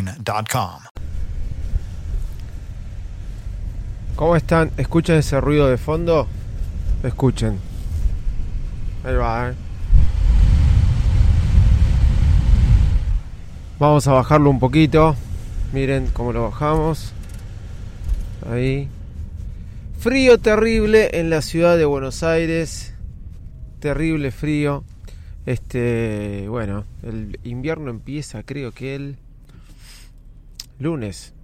sickmarine.com. 0.00 0.82
¿Cómo 4.16 4.36
están? 4.36 4.70
¿Escuchan 4.76 5.16
ese 5.16 5.40
ruido 5.40 5.68
de 5.68 5.78
fondo? 5.78 6.26
Escuchen. 7.02 7.58
Ahí 9.04 9.14
va, 9.14 9.50
¿eh? 9.50 9.54
Vamos 13.78 14.06
a 14.06 14.12
bajarlo 14.12 14.50
un 14.50 14.58
poquito. 14.58 15.16
Miren 15.72 16.08
cómo 16.08 16.32
lo 16.32 16.42
bajamos. 16.44 17.12
Ahí. 18.50 18.88
Frío 19.98 20.38
terrible 20.38 21.18
en 21.18 21.30
la 21.30 21.40
ciudad 21.40 21.78
de 21.78 21.86
Buenos 21.86 22.22
Aires. 22.22 22.94
Terrible 23.78 24.32
frío. 24.32 24.84
Este, 25.46 26.46
bueno, 26.48 26.84
el 27.02 27.40
invierno 27.44 27.90
empieza, 27.90 28.42
creo 28.42 28.72
que 28.72 28.94
el 28.94 29.16
lunes. 30.80 31.34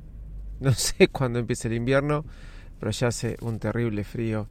No 0.58 0.72
sé 0.74 1.08
cuándo 1.08 1.38
empieza 1.38 1.68
el 1.68 1.74
invierno, 1.74 2.24
pero 2.80 2.90
ya 2.90 3.08
hace 3.08 3.36
un 3.40 3.60
terrible 3.60 4.02
frío. 4.02 4.48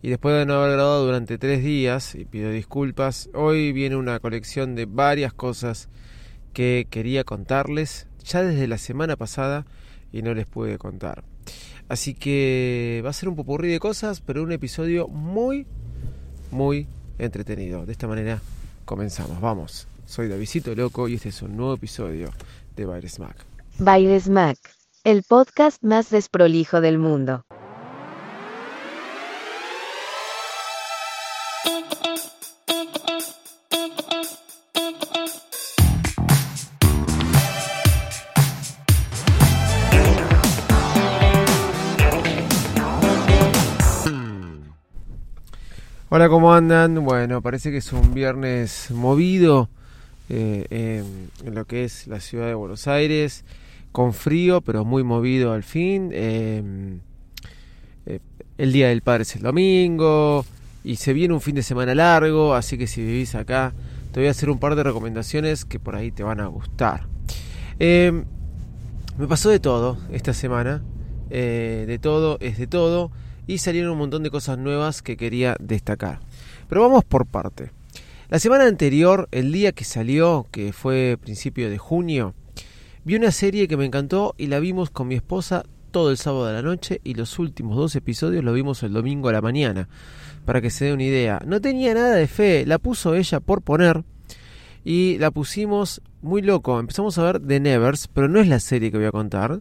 Y 0.00 0.10
después 0.10 0.34
de 0.36 0.46
no 0.46 0.54
haber 0.54 0.74
grabado 0.76 1.04
durante 1.04 1.38
tres 1.38 1.62
días, 1.62 2.14
y 2.14 2.24
pido 2.24 2.50
disculpas, 2.50 3.28
hoy 3.34 3.72
viene 3.72 3.96
una 3.96 4.20
colección 4.20 4.76
de 4.76 4.86
varias 4.86 5.32
cosas 5.32 5.88
que 6.52 6.86
quería 6.88 7.24
contarles 7.24 8.06
ya 8.24 8.42
desde 8.42 8.68
la 8.68 8.78
semana 8.78 9.16
pasada 9.16 9.66
y 10.12 10.22
no 10.22 10.34
les 10.34 10.46
pude 10.46 10.78
contar. 10.78 11.24
Así 11.88 12.14
que 12.14 13.02
va 13.04 13.10
a 13.10 13.12
ser 13.12 13.28
un 13.28 13.36
popurrí 13.36 13.68
de 13.68 13.80
cosas, 13.80 14.20
pero 14.20 14.42
un 14.42 14.52
episodio 14.52 15.08
muy, 15.08 15.66
muy 16.50 16.86
entretenido. 17.18 17.84
De 17.84 17.92
esta 17.92 18.06
manera 18.06 18.40
comenzamos. 18.84 19.40
Vamos, 19.40 19.88
soy 20.06 20.28
Davidito 20.28 20.74
Loco 20.74 21.08
y 21.08 21.14
este 21.14 21.30
es 21.30 21.42
un 21.42 21.56
nuevo 21.56 21.74
episodio 21.74 22.30
de 22.76 22.84
Baile 22.84 23.08
Smack. 23.08 23.57
Baile 23.80 24.18
Smack, 24.18 24.58
el 25.04 25.22
podcast 25.22 25.84
más 25.84 26.10
desprolijo 26.10 26.80
del 26.80 26.98
mundo. 26.98 27.44
Hola, 46.08 46.28
¿cómo 46.28 46.52
andan? 46.52 47.04
Bueno, 47.04 47.40
parece 47.42 47.70
que 47.70 47.76
es 47.76 47.92
un 47.92 48.12
viernes 48.12 48.90
movido 48.90 49.68
eh, 50.28 51.04
en 51.44 51.54
lo 51.54 51.64
que 51.64 51.84
es 51.84 52.08
la 52.08 52.18
ciudad 52.18 52.48
de 52.48 52.54
Buenos 52.54 52.88
Aires, 52.88 53.44
con 53.98 54.14
frío, 54.14 54.60
pero 54.60 54.84
muy 54.84 55.02
movido 55.02 55.52
al 55.52 55.64
fin. 55.64 56.10
Eh, 56.12 56.62
eh, 58.06 58.20
el 58.56 58.72
Día 58.72 58.90
del 58.90 59.02
Padre 59.02 59.22
es 59.24 59.34
el 59.34 59.42
domingo 59.42 60.46
y 60.84 60.94
se 60.94 61.12
viene 61.12 61.34
un 61.34 61.40
fin 61.40 61.56
de 61.56 61.64
semana 61.64 61.96
largo, 61.96 62.54
así 62.54 62.78
que 62.78 62.86
si 62.86 63.02
vivís 63.02 63.34
acá, 63.34 63.72
te 64.12 64.20
voy 64.20 64.28
a 64.28 64.30
hacer 64.30 64.50
un 64.50 64.60
par 64.60 64.76
de 64.76 64.84
recomendaciones 64.84 65.64
que 65.64 65.80
por 65.80 65.96
ahí 65.96 66.12
te 66.12 66.22
van 66.22 66.38
a 66.38 66.46
gustar. 66.46 67.08
Eh, 67.80 68.22
me 69.18 69.26
pasó 69.26 69.50
de 69.50 69.58
todo 69.58 69.98
esta 70.12 70.32
semana, 70.32 70.80
eh, 71.30 71.84
de 71.88 71.98
todo 71.98 72.38
es 72.40 72.56
de 72.56 72.68
todo, 72.68 73.10
y 73.48 73.58
salieron 73.58 73.90
un 73.90 73.98
montón 73.98 74.22
de 74.22 74.30
cosas 74.30 74.58
nuevas 74.58 75.02
que 75.02 75.16
quería 75.16 75.56
destacar. 75.58 76.20
Pero 76.68 76.82
vamos 76.82 77.02
por 77.02 77.26
parte. 77.26 77.72
La 78.28 78.38
semana 78.38 78.66
anterior, 78.66 79.26
el 79.32 79.50
día 79.50 79.72
que 79.72 79.82
salió, 79.82 80.46
que 80.52 80.72
fue 80.72 81.18
principio 81.20 81.68
de 81.68 81.78
junio, 81.78 82.36
vi 83.04 83.16
una 83.16 83.30
serie 83.30 83.68
que 83.68 83.76
me 83.76 83.84
encantó 83.84 84.34
y 84.38 84.46
la 84.46 84.60
vimos 84.60 84.90
con 84.90 85.08
mi 85.08 85.14
esposa 85.14 85.64
todo 85.90 86.10
el 86.10 86.16
sábado 86.16 86.46
de 86.46 86.52
la 86.52 86.62
noche 86.62 87.00
y 87.04 87.14
los 87.14 87.38
últimos 87.38 87.76
dos 87.76 87.96
episodios 87.96 88.44
lo 88.44 88.52
vimos 88.52 88.82
el 88.82 88.92
domingo 88.92 89.28
a 89.28 89.32
la 89.32 89.40
mañana. 89.40 89.88
Para 90.44 90.60
que 90.60 90.70
se 90.70 90.86
dé 90.86 90.92
una 90.92 91.04
idea. 91.04 91.40
No 91.44 91.60
tenía 91.60 91.94
nada 91.94 92.14
de 92.14 92.26
fe, 92.26 92.64
la 92.66 92.78
puso 92.78 93.14
ella 93.14 93.40
por 93.40 93.62
poner 93.62 94.04
y 94.84 95.18
la 95.18 95.30
pusimos 95.30 96.00
muy 96.22 96.42
loco. 96.42 96.78
Empezamos 96.80 97.18
a 97.18 97.24
ver 97.24 97.40
The 97.40 97.60
Nevers, 97.60 98.08
pero 98.08 98.28
no 98.28 98.40
es 98.40 98.48
la 98.48 98.60
serie 98.60 98.90
que 98.90 98.98
voy 98.98 99.06
a 99.06 99.12
contar. 99.12 99.60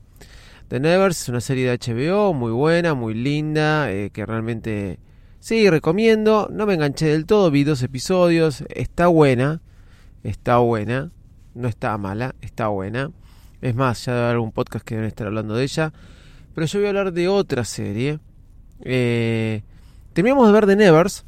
The 0.69 0.79
Nevers 0.79 1.21
es 1.21 1.29
una 1.29 1.41
serie 1.41 1.69
de 1.69 1.77
HBO 1.77 2.33
muy 2.33 2.51
buena, 2.51 2.93
muy 2.93 3.13
linda, 3.13 3.91
eh, 3.91 4.09
que 4.11 4.25
realmente 4.25 4.99
sí 5.39 5.69
recomiendo. 5.69 6.49
No 6.51 6.65
me 6.65 6.73
enganché 6.73 7.07
del 7.07 7.25
todo, 7.25 7.51
vi 7.51 7.63
dos 7.63 7.83
episodios, 7.83 8.63
está 8.69 9.07
buena, 9.07 9.61
está 10.23 10.57
buena, 10.57 11.11
no 11.53 11.67
está 11.67 11.97
mala, 11.97 12.35
está 12.41 12.67
buena. 12.67 13.11
Es 13.67 13.75
más, 13.75 14.05
ya 14.05 14.13
debe 14.13 14.23
haber 14.23 14.35
algún 14.35 14.53
podcast 14.53 14.85
que 14.85 14.95
deben 14.95 15.09
estar 15.09 15.27
hablando 15.27 15.53
de 15.53 15.63
ella. 15.65 15.91
Pero 16.55 16.67
yo 16.67 16.79
voy 16.79 16.85
a 16.85 16.89
hablar 16.89 17.11
de 17.11 17.27
otra 17.27 17.65
serie. 17.65 18.17
Eh, 18.79 19.61
terminamos 20.13 20.47
de 20.47 20.53
ver 20.53 20.65
The 20.65 20.77
Nevers, 20.77 21.25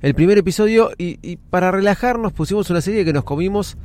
el 0.00 0.14
primer 0.14 0.38
episodio, 0.38 0.92
y, 0.96 1.36
para 1.50 1.72
relajarnos 1.72 2.32
pusimos 2.32 2.70
una 2.70 2.80
serie 2.80 3.04
que 3.04 3.12
nos 3.12 3.24
comimos 3.24 3.76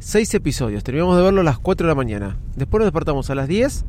seis 0.00 0.34
episodios. 0.34 0.84
Terminamos 0.84 1.16
de 1.16 1.22
verlo 1.22 1.40
a 1.40 1.44
las 1.44 1.58
4 1.58 1.86
de 1.86 1.90
la 1.92 1.94
mañana. 1.94 2.36
Después 2.56 2.80
nos 2.80 2.88
despertamos 2.88 3.30
a 3.30 3.34
las 3.34 3.48
10 3.48 3.86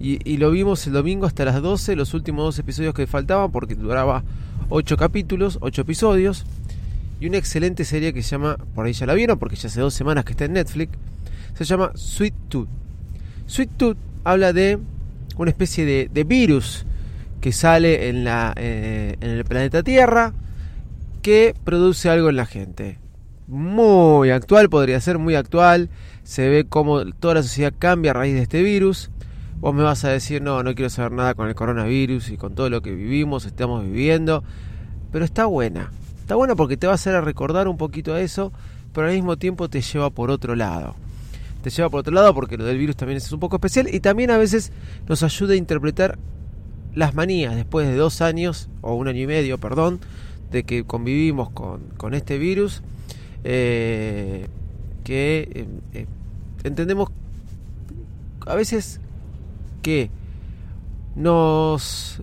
y, 0.00 0.18
y 0.28 0.38
lo 0.38 0.50
vimos 0.50 0.84
el 0.88 0.94
domingo 0.94 1.24
hasta 1.24 1.44
las 1.44 1.62
12, 1.62 1.94
los 1.94 2.14
últimos 2.14 2.46
dos 2.46 2.58
episodios 2.58 2.94
que 2.94 3.06
faltaban 3.06 3.52
porque 3.52 3.76
duraba 3.76 4.24
8 4.70 4.96
capítulos, 4.96 5.58
8 5.60 5.82
episodios. 5.82 6.44
Y 7.20 7.28
una 7.28 7.38
excelente 7.38 7.84
serie 7.84 8.12
que 8.12 8.24
se 8.24 8.30
llama, 8.30 8.56
por 8.74 8.86
ahí 8.86 8.92
ya 8.92 9.06
la 9.06 9.14
vieron 9.14 9.38
porque 9.38 9.54
ya 9.54 9.68
hace 9.68 9.80
dos 9.80 9.94
semanas 9.94 10.24
que 10.24 10.32
está 10.32 10.46
en 10.46 10.54
Netflix, 10.54 10.98
se 11.64 11.74
llama 11.74 11.92
Sweet 11.94 12.34
Tooth. 12.48 12.68
Sweet 13.46 13.70
Tooth 13.76 13.96
habla 14.24 14.52
de 14.52 14.78
una 15.36 15.50
especie 15.50 16.08
de, 16.08 16.24
virus 16.24 16.84
que 17.40 17.52
sale 17.52 18.10
eh, 18.10 19.16
en 19.20 19.30
el 19.30 19.44
planeta 19.44 19.82
Tierra 19.82 20.34
que 21.22 21.54
produce 21.64 22.10
algo 22.10 22.28
en 22.28 22.36
la 22.36 22.46
gente. 22.46 22.98
Muy 23.46 24.30
actual, 24.30 24.68
podría 24.68 25.00
ser 25.00 25.18
muy 25.18 25.34
actual. 25.34 25.88
Se 26.22 26.48
ve 26.48 26.66
cómo 26.68 27.04
toda 27.12 27.34
la 27.34 27.42
sociedad 27.42 27.72
cambia 27.78 28.10
a 28.10 28.14
raíz 28.14 28.34
de 28.34 28.42
este 28.42 28.62
virus. 28.62 29.10
Vos 29.60 29.74
me 29.74 29.82
vas 29.82 30.04
a 30.04 30.10
decir, 30.10 30.42
no, 30.42 30.62
no 30.62 30.74
quiero 30.74 30.90
saber 30.90 31.12
nada 31.12 31.34
con 31.34 31.48
el 31.48 31.54
coronavirus 31.54 32.30
y 32.30 32.36
con 32.36 32.54
todo 32.54 32.70
lo 32.70 32.82
que 32.82 32.94
vivimos, 32.94 33.46
estamos 33.46 33.84
viviendo. 33.84 34.44
Pero 35.10 35.24
está 35.24 35.46
buena. 35.46 35.90
Está 36.20 36.34
buena 36.34 36.54
porque 36.54 36.76
te 36.76 36.86
va 36.86 36.92
a 36.92 36.94
hacer 36.94 37.14
a 37.14 37.20
recordar 37.20 37.66
un 37.68 37.78
poquito 37.78 38.14
a 38.14 38.20
eso, 38.20 38.52
pero 38.92 39.08
al 39.08 39.14
mismo 39.14 39.36
tiempo 39.38 39.68
te 39.68 39.80
lleva 39.80 40.10
por 40.10 40.30
otro 40.30 40.54
lado. 40.54 40.94
Te 41.62 41.70
lleva 41.70 41.90
por 41.90 42.00
otro 42.00 42.14
lado 42.14 42.34
porque 42.34 42.56
lo 42.56 42.64
del 42.64 42.78
virus 42.78 42.96
también 42.96 43.16
es 43.16 43.32
un 43.32 43.40
poco 43.40 43.56
especial 43.56 43.92
y 43.92 44.00
también 44.00 44.30
a 44.30 44.38
veces 44.38 44.72
nos 45.08 45.22
ayuda 45.22 45.54
a 45.54 45.56
interpretar 45.56 46.18
las 46.94 47.14
manías 47.14 47.54
después 47.54 47.86
de 47.86 47.94
dos 47.94 48.20
años, 48.22 48.68
o 48.80 48.94
un 48.94 49.08
año 49.08 49.22
y 49.22 49.26
medio, 49.26 49.58
perdón, 49.58 50.00
de 50.50 50.64
que 50.64 50.84
convivimos 50.84 51.50
con, 51.50 51.80
con 51.96 52.14
este 52.14 52.38
virus, 52.38 52.82
eh, 53.44 54.46
que 55.04 55.48
eh, 55.54 55.66
eh, 55.94 56.06
entendemos 56.64 57.10
a 58.46 58.54
veces 58.54 59.00
que 59.82 60.10
nos, 61.14 62.20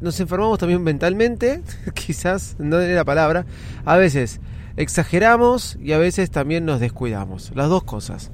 nos 0.00 0.20
enfermamos 0.20 0.58
también 0.58 0.82
mentalmente, 0.82 1.62
quizás 1.94 2.56
no 2.58 2.80
es 2.80 2.94
la 2.94 3.04
palabra, 3.04 3.46
a 3.84 3.96
veces 3.96 4.40
exageramos 4.76 5.76
y 5.82 5.92
a 5.92 5.98
veces 5.98 6.30
también 6.30 6.64
nos 6.64 6.80
descuidamos, 6.80 7.52
las 7.54 7.68
dos 7.68 7.84
cosas. 7.84 8.30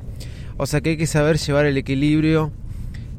O 0.56 0.66
sea 0.66 0.80
que 0.80 0.90
hay 0.90 0.96
que 0.96 1.06
saber 1.06 1.38
llevar 1.38 1.66
el 1.66 1.76
equilibrio 1.76 2.52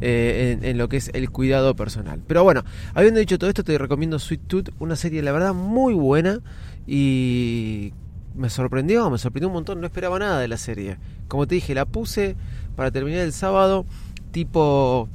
eh, 0.02 0.58
en, 0.60 0.66
en, 0.66 0.78
lo 0.78 0.90
que 0.90 0.98
es 0.98 1.12
el 1.14 1.30
cuidado 1.30 1.76
personal. 1.76 2.22
Pero 2.28 2.44
bueno, 2.44 2.64
habiendo 2.94 3.20
dicho 3.20 3.38
todo 3.38 3.50
esto, 3.50 3.64
te 3.64 3.78
recomiendo 3.78 4.20
Sweet 4.20 4.42
Tooth, 4.48 4.70
una 4.80 4.96
serie, 4.96 5.22
la 5.22 5.32
verdad, 5.32 5.54
muy 5.54 5.94
buena 5.94 6.40
y 6.88 7.94
me 8.36 8.50
sorprendió, 8.50 9.10
me 9.10 9.18
sorprendió 9.18 9.48
un 9.48 9.54
montón, 9.54 9.82
no 9.82 9.88
esperaba 9.88 10.18
nada 10.20 10.40
de 10.40 10.48
la 10.48 10.58
serie. 10.58 10.98
Como 11.28 11.48
te 11.48 11.56
dije, 11.56 11.76
la 11.76 11.86
puse 11.86 12.36
para 12.76 12.92
terminar 12.92 13.22
el 13.22 13.34
sábado, 13.34 13.86
tipo 14.32 15.10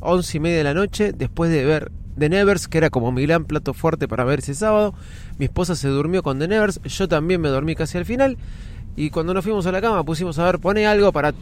once 0.00 0.36
y 0.36 0.40
media 0.40 0.58
de 0.58 0.64
la 0.64 0.74
noche, 0.74 1.12
después 1.12 1.50
de 1.50 1.64
ver 1.64 1.90
The 2.18 2.28
Nevers, 2.28 2.68
que 2.68 2.78
era 2.78 2.90
como 2.90 3.12
mi 3.12 3.22
gran 3.22 3.44
plato 3.44 3.74
fuerte 3.74 4.08
para 4.08 4.24
ver 4.24 4.40
ese 4.40 4.54
sábado. 4.54 4.94
Mi 5.38 5.46
esposa 5.46 5.76
se 5.76 5.88
durmió 5.88 6.22
con 6.22 6.38
The 6.38 6.48
Nevers, 6.48 6.80
yo 6.82 7.08
también 7.08 7.40
me 7.40 7.48
dormí 7.48 7.74
casi 7.74 7.98
al 7.98 8.04
final. 8.04 8.36
Y 8.96 9.10
cuando 9.10 9.32
nos 9.32 9.44
fuimos 9.44 9.66
a 9.66 9.72
la 9.72 9.80
cama 9.80 10.04
pusimos 10.04 10.38
a 10.38 10.44
ver, 10.44 10.58
pone 10.58 10.86
algo 10.86 11.12
para 11.12 11.32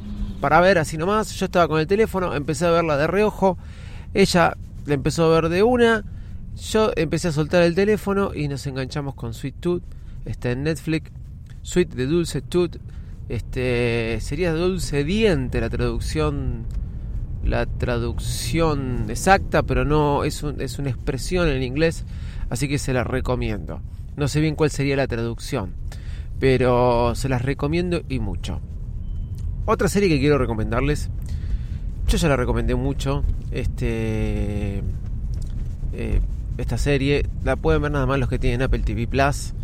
para 0.40 0.60
ver 0.60 0.78
así 0.78 0.96
nomás. 0.96 1.32
Yo 1.32 1.46
estaba 1.46 1.68
con 1.68 1.80
el 1.80 1.86
teléfono, 1.86 2.34
empecé 2.34 2.66
a 2.66 2.70
verla 2.70 2.96
de 2.96 3.06
reojo. 3.06 3.58
Ella 4.14 4.56
la 4.86 4.94
empezó 4.94 5.24
a 5.24 5.40
ver 5.40 5.50
de 5.50 5.62
una. 5.62 6.04
Yo 6.56 6.90
empecé 6.96 7.28
a 7.28 7.32
soltar 7.32 7.62
el 7.62 7.74
teléfono 7.74 8.34
y 8.34 8.48
nos 8.48 8.66
enganchamos 8.66 9.14
con 9.14 9.34
Sweet 9.34 9.56
Tooth. 9.60 9.82
Está 10.24 10.50
en 10.52 10.62
Netflix. 10.64 11.10
Sweet 11.62 11.94
de 11.94 12.06
Dulce 12.06 12.40
Tooth. 12.42 12.76
Este 13.28 14.18
sería 14.20 14.52
dulce 14.52 15.02
diente 15.02 15.60
la 15.60 15.68
traducción 15.68 16.64
la 17.44 17.66
traducción 17.66 19.06
exacta, 19.08 19.62
pero 19.62 19.84
no 19.84 20.24
es, 20.24 20.42
es 20.58 20.78
una 20.78 20.90
expresión 20.90 21.48
en 21.48 21.62
inglés, 21.62 22.04
así 22.50 22.68
que 22.68 22.78
se 22.78 22.92
la 22.92 23.04
recomiendo. 23.04 23.80
No 24.16 24.28
sé 24.28 24.40
bien 24.40 24.56
cuál 24.56 24.70
sería 24.70 24.96
la 24.96 25.06
traducción, 25.06 25.74
pero 26.40 27.14
se 27.14 27.28
las 27.28 27.42
recomiendo 27.42 28.02
y 28.08 28.18
mucho. 28.18 28.60
Otra 29.66 29.88
serie 29.88 30.08
que 30.08 30.20
quiero 30.20 30.38
recomendarles, 30.38 31.10
yo 32.06 32.16
ya 32.16 32.28
la 32.28 32.36
recomendé 32.36 32.76
mucho, 32.76 33.24
este, 33.50 34.82
eh, 35.92 36.20
esta 36.56 36.78
serie, 36.78 37.26
la 37.42 37.56
pueden 37.56 37.82
ver 37.82 37.90
nada 37.90 38.06
más 38.06 38.20
los 38.20 38.28
que 38.28 38.38
tienen 38.38 38.62
Apple 38.62 38.78
TV 38.78 39.08
Plus, 39.08 39.54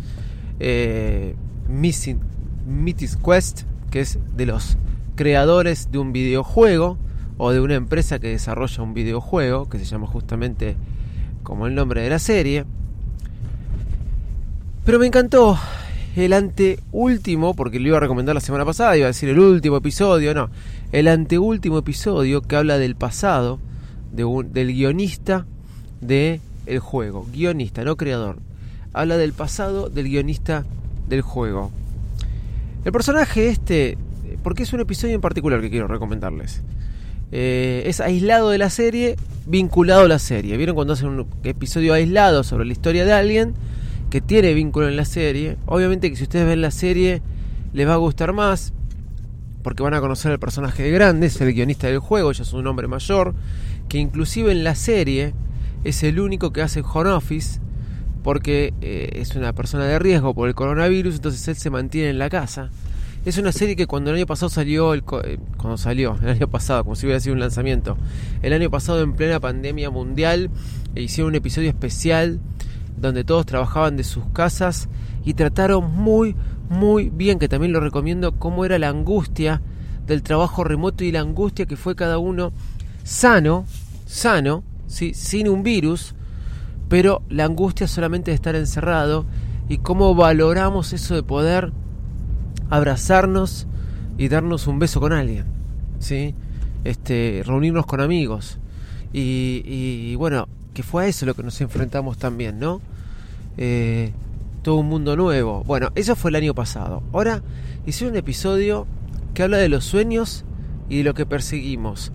eh, 0.59 1.35
Missing, 1.69 2.19
Mythic 2.67 3.21
Quest, 3.23 3.61
que 3.91 4.01
es 4.01 4.19
de 4.35 4.45
los 4.45 4.77
creadores 5.15 5.89
de 5.89 5.99
un 5.99 6.11
videojuego, 6.11 6.97
o 7.37 7.51
de 7.51 7.61
una 7.61 7.75
empresa 7.75 8.19
que 8.19 8.27
desarrolla 8.27 8.83
un 8.83 8.93
videojuego 8.93 9.69
que 9.69 9.79
se 9.79 9.85
llama 9.85 10.07
justamente 10.07 10.75
como 11.43 11.65
el 11.65 11.75
nombre 11.75 12.01
de 12.01 12.09
la 12.09 12.19
serie. 12.19 12.65
Pero 14.85 14.99
me 14.99 15.07
encantó 15.07 15.57
el 16.15 16.33
anteúltimo, 16.33 17.55
porque 17.55 17.79
lo 17.79 17.87
iba 17.87 17.97
a 17.97 18.01
recomendar 18.01 18.35
la 18.35 18.41
semana 18.41 18.65
pasada, 18.65 18.97
iba 18.97 19.05
a 19.05 19.07
decir 19.07 19.29
el 19.29 19.39
último 19.39 19.77
episodio, 19.77 20.33
no, 20.33 20.49
el 20.91 21.07
anteúltimo 21.07 21.79
episodio 21.79 22.41
que 22.41 22.55
habla 22.55 22.77
del 22.77 22.95
pasado 22.95 23.59
del 24.11 24.73
guionista 24.73 25.45
de 26.01 26.39
juego, 26.79 27.27
guionista, 27.31 27.83
no 27.83 27.97
creador. 27.97 28.37
Habla 28.93 29.17
del 29.17 29.33
pasado 29.33 29.89
del 29.89 30.07
guionista 30.07 30.65
del 31.09 31.21
juego. 31.21 31.71
El 32.85 32.91
personaje 32.91 33.49
este, 33.49 33.97
porque 34.43 34.63
es 34.63 34.73
un 34.73 34.81
episodio 34.81 35.15
en 35.15 35.21
particular 35.21 35.61
que 35.61 35.69
quiero 35.69 35.87
recomendarles. 35.87 36.61
Eh, 37.31 37.83
es 37.87 37.99
aislado 37.99 38.51
de 38.51 38.59
la 38.59 38.69
serie, 38.69 39.15
vinculado 39.47 40.01
a 40.01 40.07
la 40.07 40.19
serie. 40.19 40.57
¿Vieron 40.57 40.75
cuando 40.75 40.93
hacen 40.93 41.07
un 41.07 41.27
episodio 41.43 41.93
aislado 41.93 42.43
sobre 42.43 42.65
la 42.65 42.73
historia 42.73 43.05
de 43.05 43.13
alguien 43.13 43.55
que 44.13 44.21
tiene 44.21 44.53
vínculo 44.53 44.87
en 44.87 44.95
la 44.95 45.05
serie? 45.05 45.57
Obviamente 45.65 46.07
que 46.07 46.15
si 46.15 46.21
ustedes 46.21 46.45
ven 46.45 46.61
la 46.61 46.69
serie 46.69 47.23
les 47.73 47.87
va 47.87 47.95
a 47.95 47.97
gustar 47.97 48.31
más 48.31 48.71
porque 49.63 49.81
van 49.81 49.95
a 49.95 50.01
conocer 50.01 50.31
al 50.31 50.37
personaje 50.37 50.83
de 50.83 50.91
grande, 50.91 51.25
es 51.25 51.41
el 51.41 51.51
guionista 51.51 51.87
del 51.87 51.97
juego, 51.97 52.31
ya 52.31 52.43
es 52.43 52.53
un 52.53 52.67
hombre 52.67 52.87
mayor, 52.87 53.33
que 53.89 53.97
inclusive 53.97 54.51
en 54.51 54.63
la 54.63 54.75
serie 54.75 55.33
es 55.83 56.03
el 56.03 56.19
único 56.19 56.53
que 56.53 56.61
hace 56.61 56.83
home 56.83 57.09
office 57.09 57.59
porque 58.21 58.75
eh, 58.81 59.09
es 59.13 59.35
una 59.35 59.51
persona 59.53 59.85
de 59.85 59.97
riesgo 59.97 60.35
por 60.35 60.47
el 60.47 60.53
coronavirus, 60.53 61.15
entonces 61.15 61.47
él 61.47 61.55
se 61.55 61.71
mantiene 61.71 62.11
en 62.11 62.19
la 62.19 62.29
casa. 62.29 62.69
Es 63.25 63.39
una 63.39 63.51
serie 63.51 63.75
que 63.75 63.87
cuando 63.87 64.11
el 64.11 64.17
año 64.17 64.27
pasado 64.27 64.51
salió, 64.51 64.93
el, 64.93 65.03
eh, 65.23 65.39
cuando 65.57 65.77
salió, 65.79 66.19
el 66.21 66.29
año 66.29 66.47
pasado, 66.47 66.83
como 66.83 66.95
si 66.95 67.07
hubiera 67.07 67.19
sido 67.19 67.33
un 67.33 67.39
lanzamiento, 67.39 67.97
el 68.43 68.53
año 68.53 68.69
pasado 68.69 69.01
en 69.01 69.13
plena 69.13 69.39
pandemia 69.39 69.89
mundial, 69.89 70.51
e 70.93 71.01
hicieron 71.01 71.29
un 71.29 71.35
episodio 71.35 71.69
especial 71.69 72.39
donde 73.03 73.23
todos 73.23 73.45
trabajaban 73.45 73.97
de 73.97 74.03
sus 74.03 74.25
casas 74.33 74.89
y 75.23 75.35
trataron 75.35 75.95
muy, 75.95 76.35
muy 76.69 77.09
bien, 77.09 77.39
que 77.39 77.47
también 77.47 77.73
lo 77.73 77.79
recomiendo, 77.79 78.39
cómo 78.39 78.65
era 78.65 78.79
la 78.79 78.89
angustia 78.89 79.61
del 80.07 80.23
trabajo 80.23 80.63
remoto 80.63 81.03
y 81.03 81.11
la 81.11 81.19
angustia 81.19 81.65
que 81.65 81.77
fue 81.77 81.95
cada 81.95 82.17
uno 82.17 82.51
sano, 83.03 83.65
sano, 84.05 84.63
¿sí? 84.87 85.13
sin 85.13 85.47
un 85.47 85.63
virus, 85.63 86.15
pero 86.89 87.21
la 87.29 87.45
angustia 87.45 87.87
solamente 87.87 88.31
de 88.31 88.35
estar 88.35 88.55
encerrado 88.55 89.25
y 89.69 89.77
cómo 89.77 90.15
valoramos 90.15 90.93
eso 90.93 91.15
de 91.15 91.23
poder 91.23 91.71
abrazarnos 92.69 93.67
y 94.17 94.27
darnos 94.27 94.67
un 94.67 94.79
beso 94.79 94.99
con 94.99 95.13
alguien, 95.13 95.45
¿sí? 95.99 96.35
Este, 96.83 97.43
reunirnos 97.45 97.85
con 97.85 98.01
amigos. 98.01 98.59
Y, 99.15 100.15
bueno, 100.15 100.47
que 100.73 100.81
fue 100.81 101.05
a 101.05 101.07
eso 101.07 101.25
lo 101.25 101.35
que 101.35 101.43
nos 101.43 101.61
enfrentamos 101.61 102.17
también, 102.17 102.59
¿no? 102.59 102.81
Eh, 103.57 104.11
todo 104.61 104.75
un 104.75 104.89
mundo 104.89 105.15
nuevo. 105.15 105.63
Bueno, 105.65 105.91
eso 105.95 106.15
fue 106.15 106.31
el 106.31 106.35
año 106.35 106.55
pasado. 106.55 107.03
Ahora 107.11 107.43
hice 107.85 108.07
un 108.07 108.15
episodio 108.15 108.87
que 109.33 109.43
habla 109.43 109.57
de 109.57 109.69
los 109.69 109.83
sueños 109.85 110.45
y 110.89 110.99
de 110.99 111.03
lo 111.03 111.13
que 111.13 111.25
perseguimos. 111.25 112.11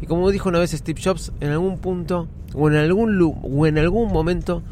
Y 0.00 0.06
como 0.06 0.30
dijo 0.30 0.48
una 0.48 0.58
vez 0.58 0.72
Steve 0.72 1.00
Jobs, 1.02 1.32
en 1.40 1.50
algún 1.50 1.78
punto 1.78 2.28
o 2.54 2.68
en 2.68 2.76
algún, 2.76 3.20
o 3.42 3.66
en 3.66 3.78
algún 3.78 4.12
momento 4.12 4.62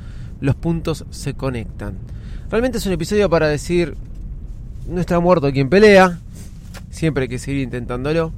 los 0.40 0.56
puntos 0.56 1.06
se 1.10 1.34
conectan. 1.34 1.98
Realmente 2.50 2.78
es 2.78 2.86
un 2.86 2.92
episodio 2.92 3.30
para 3.30 3.46
decir, 3.46 3.96
no 4.88 5.00
está 5.00 5.20
muerto 5.20 5.52
quien 5.52 5.68
pelea. 5.68 6.18
Siempre 6.90 7.22
hay 7.22 7.28
que 7.28 7.38
seguir 7.38 7.62
intentándolo. 7.62 8.32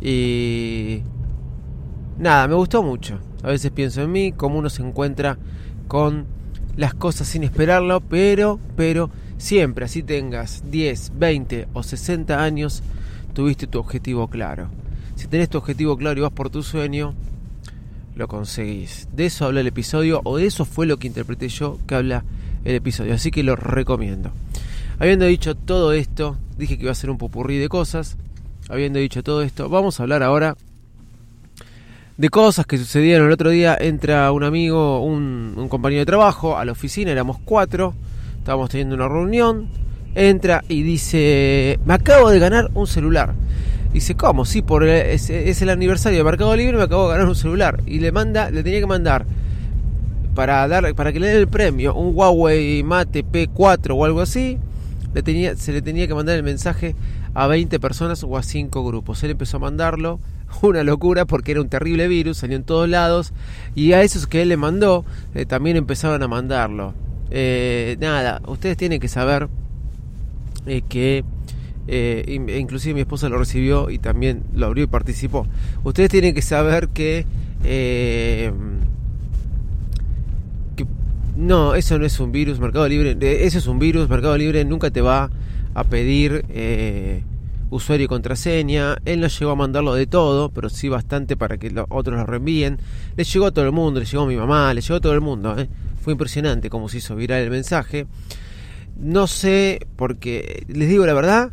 Y 0.00 1.02
nada, 2.18 2.46
me 2.46 2.54
gustó 2.54 2.82
mucho. 2.82 3.18
A 3.42 3.48
veces 3.48 3.72
pienso 3.72 4.02
en 4.02 4.12
mí, 4.12 4.32
cómo 4.32 4.58
uno 4.58 4.70
se 4.70 4.82
encuentra 4.82 5.36
con 5.88 6.26
las 6.76 6.94
cosas 6.94 7.28
sin 7.28 7.44
esperarlo, 7.44 8.00
pero, 8.00 8.58
pero 8.76 9.10
siempre, 9.38 9.84
así 9.84 10.02
tengas 10.02 10.64
10, 10.70 11.12
20 11.16 11.68
o 11.72 11.82
60 11.82 12.42
años, 12.42 12.82
tuviste 13.32 13.66
tu 13.66 13.78
objetivo 13.78 14.28
claro. 14.28 14.68
Si 15.16 15.28
tenés 15.28 15.48
tu 15.48 15.58
objetivo 15.58 15.96
claro 15.96 16.18
y 16.18 16.22
vas 16.22 16.32
por 16.32 16.50
tu 16.50 16.62
sueño, 16.62 17.14
lo 18.16 18.28
conseguís. 18.28 19.08
De 19.12 19.26
eso 19.26 19.46
habla 19.46 19.60
el 19.60 19.66
episodio, 19.66 20.20
o 20.24 20.36
de 20.36 20.46
eso 20.46 20.64
fue 20.64 20.86
lo 20.86 20.96
que 20.98 21.06
interpreté 21.06 21.48
yo 21.48 21.78
que 21.86 21.94
habla 21.94 22.24
el 22.64 22.74
episodio. 22.74 23.14
Así 23.14 23.30
que 23.30 23.42
lo 23.42 23.56
recomiendo. 23.56 24.32
Habiendo 24.98 25.26
dicho 25.26 25.54
todo 25.54 25.92
esto, 25.92 26.36
dije 26.56 26.76
que 26.76 26.84
iba 26.84 26.92
a 26.92 26.96
ser 26.96 27.10
un 27.10 27.18
popurrí 27.18 27.58
de 27.58 27.68
cosas. 27.68 28.16
Habiendo 28.68 28.98
dicho 28.98 29.22
todo 29.22 29.42
esto, 29.42 29.68
vamos 29.68 29.98
a 29.98 30.04
hablar 30.04 30.22
ahora 30.22 30.56
de 32.16 32.28
cosas 32.28 32.66
que 32.66 32.78
sucedieron 32.78 33.26
el 33.26 33.32
otro 33.32 33.50
día. 33.50 33.76
Entra 33.78 34.30
un 34.32 34.44
amigo, 34.44 35.00
un, 35.00 35.66
compañero 35.68 36.00
de 36.00 36.06
trabajo 36.06 36.56
a 36.56 36.64
la 36.64 36.72
oficina, 36.72 37.10
éramos 37.10 37.38
cuatro, 37.44 37.94
estábamos 38.38 38.70
teniendo 38.70 38.94
una 38.94 39.08
reunión. 39.08 39.68
Entra 40.14 40.62
y 40.68 40.82
dice: 40.82 41.78
Me 41.84 41.94
acabo 41.94 42.30
de 42.30 42.38
ganar 42.38 42.70
un 42.74 42.86
celular. 42.86 43.34
Dice, 43.92 44.16
¿cómo? 44.16 44.44
Sí, 44.44 44.62
por 44.62 44.84
es, 44.84 45.30
el 45.30 45.70
aniversario 45.70 46.18
de 46.18 46.24
Mercado 46.24 46.56
Libre, 46.56 46.76
me 46.76 46.82
acabo 46.82 47.04
de 47.08 47.14
ganar 47.14 47.28
un 47.28 47.36
celular. 47.36 47.80
Y 47.86 48.00
le 48.00 48.10
manda, 48.10 48.50
le 48.50 48.62
tenía 48.62 48.80
que 48.80 48.86
mandar 48.86 49.24
para 50.34 50.66
dar, 50.66 50.92
para 50.94 51.12
que 51.12 51.20
le 51.20 51.28
den 51.28 51.36
el 51.36 51.48
premio, 51.48 51.94
un 51.94 52.16
Huawei 52.16 52.82
Mate 52.82 53.24
P4 53.24 53.94
o 53.96 54.04
algo 54.04 54.20
así 54.20 54.58
tenía, 55.22 55.56
se 55.56 55.72
le 55.72 55.82
tenía 55.82 56.06
que 56.06 56.14
mandar 56.14 56.36
el 56.36 56.42
mensaje 56.42 56.96
a 57.34 57.46
20 57.46 57.78
personas 57.78 58.24
o 58.24 58.36
a 58.36 58.42
5 58.42 58.84
grupos. 58.84 59.22
Él 59.22 59.30
empezó 59.30 59.58
a 59.58 59.60
mandarlo, 59.60 60.18
una 60.62 60.82
locura 60.82 61.24
porque 61.24 61.52
era 61.52 61.60
un 61.60 61.68
terrible 61.68 62.08
virus, 62.08 62.38
salió 62.38 62.56
en 62.56 62.64
todos 62.64 62.88
lados 62.88 63.32
y 63.74 63.92
a 63.92 64.02
esos 64.02 64.26
que 64.26 64.42
él 64.42 64.48
le 64.48 64.56
mandó 64.56 65.04
eh, 65.34 65.46
también 65.46 65.76
empezaron 65.76 66.22
a 66.22 66.28
mandarlo. 66.28 66.94
Eh, 67.30 67.96
nada, 68.00 68.40
ustedes 68.46 68.76
tienen 68.76 69.00
que 69.00 69.08
saber 69.08 69.48
eh, 70.66 70.82
que 70.88 71.24
inclusive 71.86 72.94
mi 72.94 73.00
esposa 73.00 73.28
lo 73.28 73.36
recibió 73.36 73.90
y 73.90 73.98
también 73.98 74.42
lo 74.54 74.66
abrió 74.66 74.84
y 74.84 74.86
participó. 74.86 75.46
Ustedes 75.82 76.08
tienen 76.08 76.34
que 76.34 76.40
saber 76.40 76.88
que 76.88 77.26
no, 81.36 81.74
eso 81.74 81.98
no 81.98 82.06
es 82.06 82.20
un 82.20 82.32
virus, 82.32 82.60
Mercado 82.60 82.88
Libre, 82.88 83.16
eso 83.44 83.58
es 83.58 83.66
un 83.66 83.78
virus, 83.78 84.08
Mercado 84.08 84.36
Libre 84.38 84.64
nunca 84.64 84.90
te 84.90 85.00
va 85.00 85.30
a 85.74 85.84
pedir 85.84 86.44
eh, 86.48 87.22
usuario 87.74 88.04
y 88.04 88.08
contraseña. 88.08 88.96
Él 89.04 89.20
no 89.20 89.26
llegó 89.26 89.50
a 89.50 89.56
mandarlo 89.56 89.94
de 89.94 90.06
todo, 90.06 90.48
pero 90.50 90.68
sí 90.68 90.88
bastante 90.88 91.36
para 91.36 91.58
que 91.58 91.70
los 91.70 91.86
otros 91.88 92.16
lo 92.16 92.24
reenvíen. 92.24 92.78
Le 93.16 93.24
llegó 93.24 93.46
a 93.46 93.50
todo 93.50 93.64
el 93.64 93.72
mundo, 93.72 94.00
le 94.00 94.06
llegó 94.06 94.22
a 94.22 94.26
mi 94.26 94.36
mamá, 94.36 94.72
le 94.72 94.80
llegó 94.80 94.94
a 94.96 95.00
todo 95.00 95.12
el 95.12 95.20
mundo. 95.20 95.58
¿eh? 95.58 95.68
Fue 96.02 96.12
impresionante 96.12 96.70
cómo 96.70 96.88
se 96.88 96.98
hizo 96.98 97.16
viral 97.16 97.42
el 97.42 97.50
mensaje. 97.50 98.06
No 98.96 99.26
sé, 99.26 99.86
porque 99.96 100.64
les 100.68 100.88
digo 100.88 101.04
la 101.04 101.14
verdad, 101.14 101.50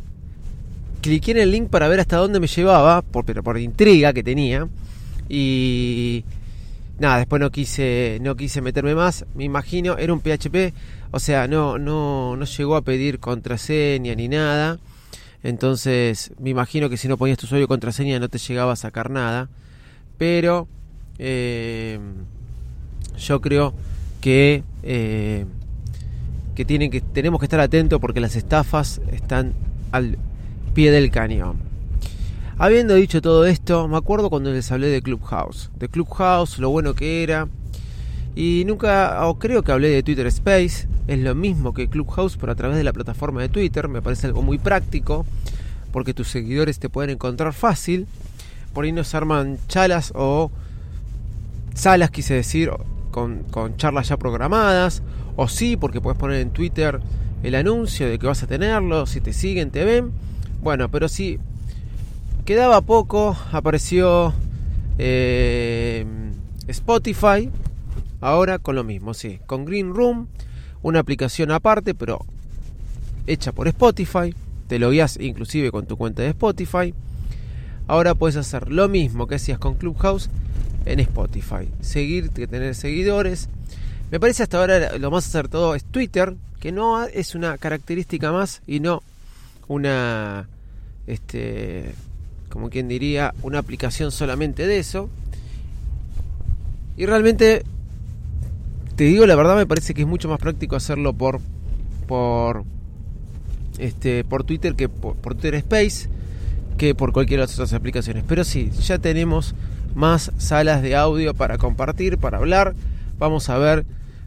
cliqué 1.00 1.32
en 1.32 1.38
el 1.38 1.50
link 1.50 1.68
para 1.68 1.88
ver 1.88 2.00
hasta 2.00 2.16
dónde 2.18 2.38
me 2.38 2.46
llevaba, 2.46 3.02
por, 3.02 3.24
pero 3.24 3.42
por 3.42 3.58
intriga 3.58 4.12
que 4.12 4.22
tenía. 4.22 4.68
Y 5.28 6.24
nada, 7.00 7.18
después 7.18 7.40
no 7.40 7.50
quise, 7.50 8.18
no 8.22 8.36
quise 8.36 8.60
meterme 8.60 8.94
más, 8.94 9.26
me 9.34 9.44
imagino, 9.44 9.98
era 9.98 10.12
un 10.12 10.20
PHP, 10.20 10.72
o 11.10 11.18
sea, 11.18 11.48
no, 11.48 11.78
no, 11.78 12.36
no 12.36 12.44
llegó 12.44 12.76
a 12.76 12.82
pedir 12.82 13.18
contraseña 13.18 14.14
ni 14.14 14.28
nada. 14.28 14.78
Entonces, 15.42 16.32
me 16.38 16.50
imagino 16.50 16.88
que 16.88 16.96
si 16.96 17.08
no 17.08 17.16
ponías 17.16 17.38
tu 17.38 17.46
usuario 17.46 17.66
contraseña 17.68 18.20
no 18.20 18.28
te 18.28 18.38
llegaba 18.38 18.72
a 18.72 18.76
sacar 18.76 19.10
nada. 19.10 19.48
Pero 20.18 20.68
eh, 21.18 21.98
yo 23.18 23.40
creo 23.40 23.74
que, 24.20 24.62
eh, 24.82 25.44
que, 26.54 26.64
tienen 26.64 26.90
que 26.90 27.00
tenemos 27.00 27.40
que 27.40 27.46
estar 27.46 27.60
atentos 27.60 28.00
porque 28.00 28.20
las 28.20 28.36
estafas 28.36 29.00
están 29.10 29.54
al 29.90 30.18
pie 30.74 30.90
del 30.90 31.10
cañón. 31.10 31.56
Habiendo 32.58 32.94
dicho 32.94 33.20
todo 33.20 33.46
esto, 33.46 33.88
me 33.88 33.96
acuerdo 33.96 34.30
cuando 34.30 34.52
les 34.52 34.70
hablé 34.70 34.88
de 34.88 35.02
Clubhouse. 35.02 35.70
De 35.76 35.88
Clubhouse, 35.88 36.58
lo 36.58 36.70
bueno 36.70 36.94
que 36.94 37.24
era. 37.24 37.48
Y 38.34 38.64
nunca, 38.66 39.26
o 39.26 39.38
creo 39.38 39.62
que 39.62 39.72
hablé 39.72 39.88
de 39.88 40.02
Twitter 40.02 40.26
Space. 40.26 40.88
Es 41.06 41.18
lo 41.18 41.34
mismo 41.34 41.74
que 41.74 41.88
Clubhouse, 41.88 42.36
pero 42.36 42.52
a 42.52 42.54
través 42.54 42.76
de 42.76 42.84
la 42.84 42.92
plataforma 42.92 43.42
de 43.42 43.48
Twitter. 43.48 43.88
Me 43.88 44.00
parece 44.00 44.26
algo 44.26 44.42
muy 44.42 44.58
práctico. 44.58 45.26
Porque 45.92 46.14
tus 46.14 46.28
seguidores 46.28 46.78
te 46.78 46.88
pueden 46.88 47.10
encontrar 47.10 47.52
fácil. 47.52 48.06
Por 48.72 48.84
ahí 48.84 48.92
nos 48.92 49.14
arman 49.14 49.58
chalas 49.68 50.12
o 50.14 50.50
salas, 51.74 52.10
quise 52.10 52.34
decir, 52.34 52.70
con, 53.10 53.44
charlas 53.76 54.08
ya 54.08 54.16
programadas. 54.16 55.02
O 55.36 55.48
sí, 55.48 55.76
porque 55.76 56.00
puedes 56.00 56.18
poner 56.18 56.40
en 56.40 56.50
Twitter 56.50 57.00
el 57.42 57.54
anuncio 57.54 58.08
de 58.08 58.18
que 58.18 58.26
vas 58.26 58.42
a 58.42 58.46
tenerlo. 58.46 59.04
Si 59.06 59.20
te 59.20 59.34
siguen, 59.34 59.70
te 59.70 59.84
ven. 59.84 60.12
Bueno, 60.62 60.90
pero 60.90 61.08
si 61.08 61.38
quedaba 62.46 62.80
poco, 62.80 63.36
apareció 63.52 64.32
eh, 64.98 66.06
Spotify. 66.68 67.50
Ahora 68.22 68.60
con 68.60 68.76
lo 68.76 68.84
mismo, 68.84 69.14
sí. 69.14 69.40
Con 69.46 69.64
Green 69.64 69.94
Room, 69.94 70.28
una 70.80 71.00
aplicación 71.00 71.50
aparte, 71.50 71.92
pero 71.92 72.24
hecha 73.26 73.50
por 73.50 73.66
Spotify. 73.66 74.34
Te 74.68 74.78
lo 74.78 74.90
guías 74.90 75.18
inclusive 75.20 75.72
con 75.72 75.86
tu 75.86 75.96
cuenta 75.96 76.22
de 76.22 76.28
Spotify. 76.28 76.94
Ahora 77.88 78.14
puedes 78.14 78.36
hacer 78.36 78.70
lo 78.70 78.88
mismo 78.88 79.26
que 79.26 79.34
hacías 79.34 79.58
con 79.58 79.74
Clubhouse 79.74 80.30
en 80.86 81.00
Spotify. 81.00 81.68
Seguir, 81.80 82.28
tener 82.28 82.76
seguidores. 82.76 83.48
Me 84.12 84.20
parece 84.20 84.44
hasta 84.44 84.58
ahora 84.58 84.96
lo 84.98 85.10
más 85.10 85.26
acertado 85.26 85.74
es 85.74 85.84
Twitter, 85.84 86.36
que 86.60 86.70
no 86.70 87.04
es 87.04 87.34
una 87.34 87.58
característica 87.58 88.30
más 88.30 88.62
y 88.68 88.78
no 88.78 89.02
una 89.66 90.48
este 91.08 91.92
como 92.50 92.70
quien 92.70 92.86
diría 92.86 93.34
una 93.42 93.58
aplicación 93.58 94.12
solamente 94.12 94.66
de 94.66 94.78
eso 94.78 95.08
y 96.96 97.06
realmente 97.06 97.64
te 98.96 99.04
digo 99.04 99.26
la 99.26 99.34
verdad 99.34 99.56
me 99.56 99.66
parece 99.66 99.94
que 99.94 100.02
es 100.02 100.08
mucho 100.08 100.28
más 100.28 100.38
práctico 100.38 100.76
hacerlo 100.76 101.12
por 101.12 101.40
por 102.06 102.64
este 103.78 104.24
por 104.24 104.44
Twitter 104.44 104.74
que 104.74 104.88
por, 104.88 105.16
Twitter 105.16 105.54
Space 105.56 106.08
que 106.76 106.94
por 106.94 107.12
cualquiera 107.12 107.42
de 107.42 107.46
las 107.46 107.54
otras 107.54 107.72
aplicaciones. 107.72 108.24
Pero 108.26 108.44
sí 108.44 108.70
ya 108.82 108.98
tenemos 108.98 109.54
más 109.94 110.32
salas 110.38 110.82
de 110.82 110.96
audio 110.96 111.34
para 111.34 111.58
compartir 111.58 112.18
para 112.18 112.38
hablar. 112.38 112.74
Vamos 113.18 113.48
a 113.48 113.58
ver 113.58 113.84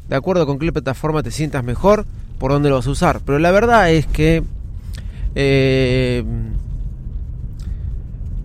de 0.07 0.15
acuerdo 0.15 0.45
con 0.45 0.59
qué 0.59 0.71
plataforma 0.71 1.23
te 1.23 1.31
sientas 1.31 1.63
mejor 1.63 2.05
por 2.39 2.51
dónde 2.51 2.69
lo 2.69 2.75
vas 2.75 2.87
a 2.87 2.91
usar. 2.91 3.21
Pero 3.25 3.39
la 3.39 3.51
verdad 3.51 3.91
es 3.91 4.05
que 4.05 4.43
eh, 5.35 6.23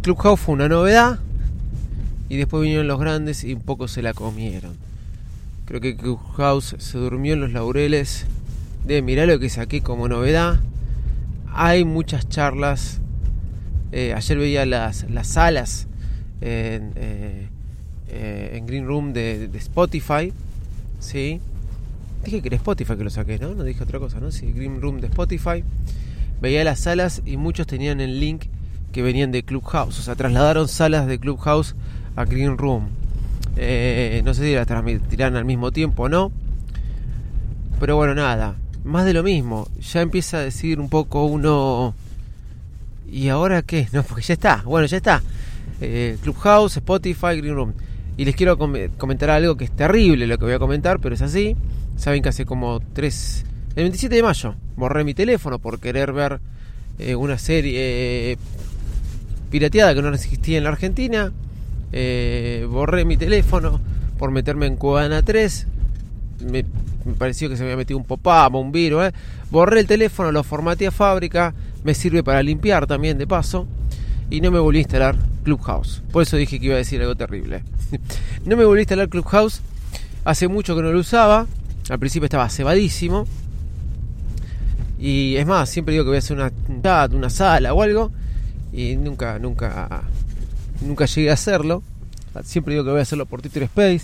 Clubhouse 0.03 0.41
fue 0.41 0.55
una 0.55 0.69
novedad 0.69 1.19
y 2.29 2.37
después 2.37 2.63
vinieron 2.63 2.89
los 2.89 2.99
grandes 2.99 3.45
y 3.45 3.55
un 3.55 3.61
poco 3.61 3.89
se 3.89 4.03
la 4.03 4.15
comieron. 4.15 4.90
Creo 5.71 5.81
que 5.81 5.95
Clubhouse 5.95 6.75
se 6.81 6.99
durmió 6.99 7.35
en 7.35 7.43
los 7.43 7.53
laureles 7.53 8.27
de 8.85 9.03
mirar 9.03 9.29
lo 9.29 9.39
que 9.39 9.49
saqué 9.49 9.83
como 9.83 10.09
novedad. 10.09 10.59
Hay 11.53 11.85
muchas 11.85 12.29
charlas. 12.29 13.01
Eh, 13.93 14.13
ayer 14.13 14.37
veía 14.37 14.67
las, 14.67 15.09
las 15.09 15.29
salas 15.29 15.87
en, 16.41 16.93
eh, 16.97 17.47
eh, 18.09 18.51
en 18.55 18.67
Green 18.67 18.85
Room 18.85 19.13
de, 19.13 19.47
de, 19.47 19.59
Spotify. 19.59 20.33
¿sí? 20.99 21.41
Dije 22.25 22.43
que 22.43 22.49
era 22.49 22.57
Spotify 22.57 22.97
que 22.97 23.05
lo 23.05 23.11
saqué, 23.11 23.39
¿no? 23.39 23.55
No 23.55 23.63
dije 23.63 23.85
otra 23.85 24.01
cosa, 24.01 24.19
¿no? 24.19 24.33
Sí, 24.33 24.51
Green 24.51 24.81
Room 24.81 25.01
de 25.01 25.07
Spotify. 25.07 25.63
Veía 26.43 26.65
las 26.65 26.81
salas 26.81 27.23
y 27.25 27.37
muchos 27.37 27.69
tenían 27.69 28.01
el 28.01 28.19
link 28.19 28.47
que 28.91 29.03
venían 29.03 29.31
de 29.31 29.45
Clubhouse. 29.45 30.01
O 30.01 30.03
sea, 30.03 30.17
trasladaron 30.17 30.67
salas 30.67 31.07
de 31.07 31.21
Clubhouse 31.21 31.77
a 32.17 32.25
Green 32.25 32.59
Room. 32.59 32.89
Eh, 33.57 34.23
no 34.25 34.35
sé 34.35 34.45
si 34.45 34.55
las 34.55 34.67
transmitirán 34.67 35.37
al 35.37 35.45
mismo 35.45 35.73
tiempo 35.73 36.05
o 36.05 36.09
no. 36.09 36.33
Pero 37.79 37.97
bueno, 37.97 38.15
nada. 38.15 38.57
Más 38.85 39.05
de 39.05 39.13
lo 39.13 39.23
mismo. 39.23 39.69
Ya 39.81 40.01
empieza 40.01 40.39
a 40.39 40.41
decir 40.41 40.81
un 40.81 40.89
poco 40.89 41.25
uno... 41.25 41.95
¿Y 43.11 43.29
ahora 43.29 43.63
qué? 43.63 43.89
No, 43.93 44.03
porque 44.03 44.23
ya 44.23 44.35
está. 44.35 44.63
Bueno, 44.65 44.87
ya 44.87 44.99
está. 44.99 45.23
Eh, 45.81 46.17
Clubhouse, 46.23 46.77
Spotify, 46.77 47.37
Green 47.37 47.55
Room. 47.55 47.73
Y 48.17 48.25
les 48.25 48.37
quiero 48.37 48.59
com 48.59 48.75
comentar 48.99 49.31
algo 49.31 49.57
que 49.57 49.65
es 49.65 49.71
terrible 49.71 50.27
lo 50.27 50.37
que 50.39 50.45
voy 50.45 50.55
a 50.55 50.59
comentar, 50.59 51.01
pero 51.01 51.15
es 51.15 51.23
así. 51.23 51.57
Saben 51.97 52.23
que 52.23 52.29
hace 52.29 52.45
como 52.45 52.81
tres... 52.93 53.45
El 53.77 53.85
27 53.85 54.15
de 54.15 54.23
mayo 54.23 54.55
borré 54.77 55.05
mi 55.05 55.15
teléfono 55.15 55.59
por 55.59 55.79
querer 55.79 56.13
ver 56.13 56.41
eh, 56.99 57.15
una 57.15 57.39
serie 57.39 58.37
pirateada 59.51 59.95
que 59.95 60.03
no 60.03 60.13
existía 60.13 60.59
en 60.59 60.65
la 60.65 60.71
Argentina. 60.71 61.33
Eh, 61.93 62.67
borré 62.71 63.05
mi 63.05 63.17
teléfono 63.17 63.81
por 64.19 64.31
meterme 64.31 64.67
en 64.67 64.77
Cubana 64.77 65.23
3. 65.23 65.67
Me, 66.51 66.65
me, 67.05 67.13
pareció 67.15 67.49
que 67.49 67.57
se 67.57 67.63
me 67.63 67.69
había 67.69 67.79
metido 67.79 67.99
un 67.99 68.05
pop-up 68.05 68.55
un 68.55 68.73
virus. 68.73 69.07
¿eh? 69.07 69.13
Borré 69.51 69.81
el 69.81 69.87
teléfono, 69.87 70.33
lo 70.33 70.43
formateé 70.43 70.89
a 70.89 70.91
fábrica. 70.91 71.55
Me 71.85 71.95
sirve 71.95 72.23
para 72.23 72.43
limpiar 72.43 72.87
también 72.87 73.19
de 73.19 73.27
paso. 73.27 73.67
Y 74.31 74.41
no 74.41 74.51
me 74.51 74.59
volví 74.59 74.79
a 74.79 74.83
instalar 74.83 75.17
Clubhouse. 75.45 76.03
Por 76.13 76.23
eso 76.23 76.37
dije 76.37 76.61
que 76.61 76.67
iba 76.67 76.75
a 76.75 76.79
decir 76.79 77.01
algo 77.01 77.17
terrible. 77.17 77.63
no 78.45 78.57
me 78.57 78.65
volví 78.65 78.81
a 78.81 78.83
instalar 78.83 79.09
Clubhouse. 79.09 79.61
Hace 80.25 80.49
mucho 80.49 80.77
que 80.77 80.83
no 80.83 80.93
lo 80.93 81.01
usaba. 81.01 81.47
Al 81.89 81.99
principio 81.99 82.27
estaba 82.27 82.49
cebadísimo. 82.49 83.27
Y 84.99 85.37
es 85.37 85.47
más, 85.47 85.71
siempre 85.71 85.93
digo 85.93 86.05
que 86.05 86.11
voy 86.11 86.17
a 86.17 86.19
hacer 86.19 86.37
una 86.37 86.53
chat, 86.83 87.15
una 87.15 87.31
sala 87.31 87.73
o 87.73 87.83
algo 87.83 88.13
y 88.73 88.97
nunca, 88.97 89.39
nunca, 89.39 90.03
nunca 90.81 91.07
llegué 91.07 91.31
a 91.31 91.35
hacerlo. 91.35 91.83
Siempre 92.45 92.75
digo 92.75 92.85
que 92.85 92.91
voy 92.91 93.01
a 93.01 93.03
hacerlo 93.03 93.27
por 93.27 93.43
Twitter 93.43 93.65
Space. 93.65 94.03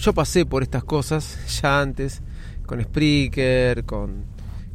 Yo 0.00 0.12
pasé 0.12 0.46
por 0.46 0.62
estas 0.62 0.84
cosas 0.84 1.38
ya 1.60 1.80
antes, 1.80 2.22
con 2.66 2.82
Spreaker, 2.82 3.84
con, 3.84 4.24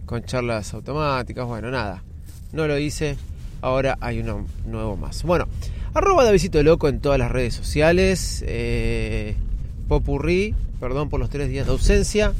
con 0.06 0.24
charlas 0.24 0.74
automáticas, 0.74 1.46
bueno, 1.46 1.72
nada. 1.72 2.04
No 2.52 2.68
lo 2.68 2.78
hice, 2.78 3.18
ahora 3.62 3.98
hay 4.02 4.20
uno 4.20 4.46
nuevo 4.66 4.98
más. 4.98 5.24
Bueno, 5.24 5.48
arroba 5.94 6.24
Davidito 6.24 6.62
Loco 6.62 6.88
en 6.88 7.00
todas 7.00 7.20
las 7.20 7.32
redes 7.32 7.54
sociales. 7.54 8.44
Eh, 8.48 9.36
Popurrí, 9.88 10.56
perdón 10.80 11.10
por 11.10 11.20
los 11.20 11.30
tres 11.30 11.50
días 11.50 11.66
de 11.66 11.72
ausencia. 11.72 12.34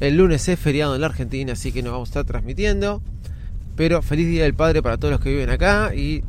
El 0.00 0.16
lunes 0.16 0.48
es 0.48 0.58
feriado 0.58 0.94
en 0.94 1.00
la 1.00 1.06
Argentina, 1.06 1.52
así 1.52 1.72
que 1.72 1.82
nos 1.82 1.92
vamos 1.92 2.08
a 2.08 2.10
estar 2.10 2.24
transmitiendo. 2.24 3.02
Pero 3.76 4.02
feliz 4.02 4.28
Día 4.28 4.44
del 4.44 4.54
Padre 4.54 4.82
para 4.82 4.98
todos 4.98 5.12
los 5.12 5.20
que 5.20 5.30
viven 5.30 5.50
acá 5.50 5.94
y 5.94 6.22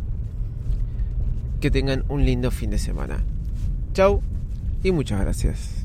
que 1.65 1.71
tengan 1.71 2.05
un 2.09 2.23
lindo 2.23 2.51
fin 2.51 2.69
de 2.69 2.77
semana. 2.77 3.23
Chau 3.93 4.21
y 4.83 4.91
muchas 4.91 5.19
gracias. 5.19 5.84